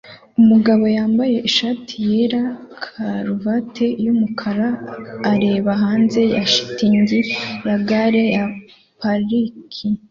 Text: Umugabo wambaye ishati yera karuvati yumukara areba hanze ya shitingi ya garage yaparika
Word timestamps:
Umugabo 0.41 0.83
wambaye 0.97 1.35
ishati 1.49 1.93
yera 2.09 2.41
karuvati 2.83 3.87
yumukara 4.05 4.67
areba 5.31 5.71
hanze 5.83 6.21
ya 6.35 6.43
shitingi 6.53 7.19
ya 7.67 7.77
garage 7.89 8.25
yaparika 8.35 9.79